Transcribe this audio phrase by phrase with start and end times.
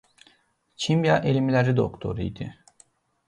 [0.85, 2.49] Kimya elmləri doktoru idi.